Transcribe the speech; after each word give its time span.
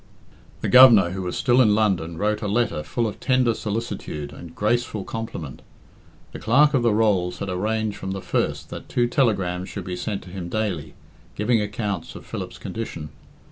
The 0.61 0.67
Governor, 0.67 1.11
who 1.11 1.21
was 1.21 1.37
still 1.37 1.61
in 1.61 1.75
London, 1.75 2.17
wrote 2.17 2.41
a 2.41 2.47
letter 2.47 2.81
full 2.81 3.05
of 3.05 3.19
tender 3.19 3.53
solicitude 3.53 4.33
and 4.33 4.55
graceful 4.55 5.03
compliment. 5.03 5.61
The 6.31 6.39
Clerk 6.39 6.73
of 6.73 6.81
the 6.81 6.91
Rolls 6.91 7.37
had 7.37 7.49
arranged 7.49 7.97
from 7.97 8.09
the 8.09 8.19
first 8.23 8.71
that 8.71 8.89
two 8.89 9.05
telegrams 9.05 9.69
should 9.69 9.85
be 9.85 9.95
sent 9.95 10.23
to 10.23 10.31
him 10.31 10.49
daily, 10.49 10.95
giving 11.35 11.61
accounts 11.61 12.15
of 12.15 12.25
Philip's 12.25 12.57
condition. 12.57 13.09